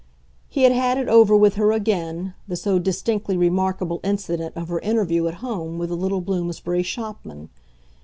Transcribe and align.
He 0.49 0.63
had 0.63 0.71
had 0.71 0.97
it 0.97 1.07
over 1.07 1.37
with 1.37 1.53
her 1.57 1.71
again, 1.71 2.33
the 2.47 2.55
so 2.55 2.79
distinctly 2.79 3.37
remarkable 3.37 3.99
incident 4.03 4.57
of 4.57 4.67
her 4.67 4.79
interview 4.79 5.27
at 5.27 5.35
home 5.45 5.77
with 5.77 5.89
the 5.89 5.95
little 5.95 6.21
Bloomsbury 6.21 6.81
shopman. 6.81 7.49